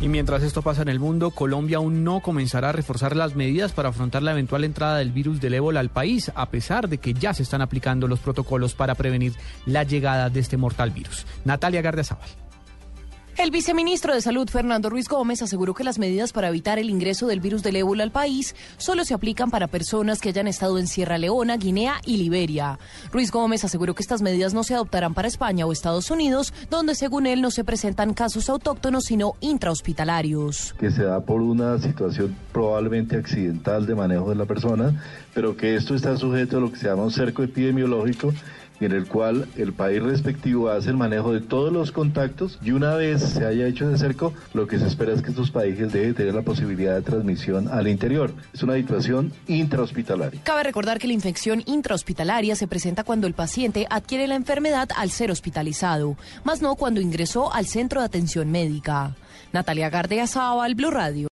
Y 0.00 0.08
mientras 0.08 0.42
esto 0.42 0.62
pasa 0.62 0.80
en 0.80 0.88
el 0.88 0.98
mundo, 0.98 1.30
Colombia 1.30 1.76
aún 1.76 2.04
no 2.04 2.20
comenzará 2.20 2.70
a 2.70 2.72
reforzar 2.72 3.14
las 3.14 3.36
medidas 3.36 3.72
para 3.72 3.90
afrontar 3.90 4.22
la 4.22 4.32
eventual 4.32 4.64
entrada 4.64 4.96
del 4.96 5.12
virus 5.12 5.42
del 5.42 5.52
ébola 5.52 5.80
al 5.80 5.90
país, 5.90 6.32
a 6.34 6.46
pesar 6.48 6.88
de 6.88 6.96
que 6.96 7.12
ya 7.12 7.34
se 7.34 7.42
están 7.42 7.60
aplicando 7.60 8.08
los 8.08 8.20
protocolos 8.20 8.74
para 8.74 8.94
prevenir 8.94 9.34
la 9.66 9.82
llegada 9.82 10.30
de 10.30 10.40
este 10.40 10.56
mortal 10.56 10.90
virus. 10.90 11.26
Natalia 11.44 11.82
Gardiazabal. 11.82 12.49
El 13.40 13.50
viceministro 13.50 14.12
de 14.12 14.20
Salud, 14.20 14.50
Fernando 14.50 14.90
Ruiz 14.90 15.08
Gómez, 15.08 15.40
aseguró 15.40 15.72
que 15.72 15.82
las 15.82 15.98
medidas 15.98 16.30
para 16.30 16.48
evitar 16.48 16.78
el 16.78 16.90
ingreso 16.90 17.26
del 17.26 17.40
virus 17.40 17.62
del 17.62 17.76
ébola 17.76 18.02
al 18.02 18.10
país 18.10 18.54
solo 18.76 19.02
se 19.06 19.14
aplican 19.14 19.50
para 19.50 19.66
personas 19.66 20.20
que 20.20 20.28
hayan 20.28 20.46
estado 20.46 20.78
en 20.78 20.86
Sierra 20.86 21.16
Leona, 21.16 21.56
Guinea 21.56 22.02
y 22.04 22.18
Liberia. 22.18 22.78
Ruiz 23.10 23.30
Gómez 23.30 23.64
aseguró 23.64 23.94
que 23.94 24.02
estas 24.02 24.20
medidas 24.20 24.52
no 24.52 24.62
se 24.62 24.74
adoptarán 24.74 25.14
para 25.14 25.26
España 25.26 25.64
o 25.64 25.72
Estados 25.72 26.10
Unidos, 26.10 26.52
donde 26.68 26.94
según 26.94 27.24
él 27.24 27.40
no 27.40 27.50
se 27.50 27.64
presentan 27.64 28.12
casos 28.12 28.50
autóctonos, 28.50 29.04
sino 29.04 29.32
intrahospitalarios. 29.40 30.74
Que 30.78 30.90
se 30.90 31.04
da 31.04 31.22
por 31.22 31.40
una 31.40 31.78
situación 31.78 32.36
probablemente 32.52 33.16
accidental 33.16 33.86
de 33.86 33.94
manejo 33.94 34.28
de 34.28 34.34
la 34.34 34.44
persona, 34.44 35.02
pero 35.32 35.56
que 35.56 35.76
esto 35.76 35.94
está 35.94 36.14
sujeto 36.18 36.58
a 36.58 36.60
lo 36.60 36.70
que 36.70 36.76
se 36.76 36.88
llama 36.88 37.04
un 37.04 37.10
cerco 37.10 37.42
epidemiológico 37.42 38.34
en 38.80 38.92
el 38.92 39.06
cual 39.06 39.48
el 39.56 39.72
país 39.72 40.02
respectivo 40.02 40.70
hace 40.70 40.90
el 40.90 40.96
manejo 40.96 41.32
de 41.32 41.40
todos 41.40 41.72
los 41.72 41.92
contactos 41.92 42.58
y 42.62 42.72
una 42.72 42.94
vez 42.94 43.22
se 43.22 43.44
haya 43.44 43.66
hecho 43.66 43.88
ese 43.88 43.98
cerco, 43.98 44.32
lo 44.54 44.66
que 44.66 44.78
se 44.78 44.86
espera 44.86 45.12
es 45.12 45.22
que 45.22 45.30
estos 45.30 45.50
países 45.50 45.92
dejen 45.92 46.10
de 46.10 46.14
tener 46.14 46.34
la 46.34 46.42
posibilidad 46.42 46.94
de 46.94 47.02
transmisión 47.02 47.68
al 47.68 47.88
interior. 47.88 48.32
Es 48.52 48.62
una 48.62 48.74
situación 48.74 49.32
intrahospitalaria. 49.46 50.40
Cabe 50.44 50.62
recordar 50.62 50.98
que 50.98 51.06
la 51.06 51.12
infección 51.12 51.62
intrahospitalaria 51.66 52.56
se 52.56 52.66
presenta 52.66 53.04
cuando 53.04 53.26
el 53.26 53.34
paciente 53.34 53.86
adquiere 53.90 54.26
la 54.26 54.36
enfermedad 54.36 54.88
al 54.96 55.10
ser 55.10 55.30
hospitalizado, 55.30 56.16
más 56.44 56.62
no 56.62 56.74
cuando 56.76 57.00
ingresó 57.00 57.52
al 57.52 57.66
centro 57.66 58.00
de 58.00 58.06
atención 58.06 58.50
médica. 58.50 59.14
Natalia 59.52 59.90
Gardea 59.90 60.26
Sábal, 60.26 60.74
Blue 60.74 60.90
Radio. 60.90 61.28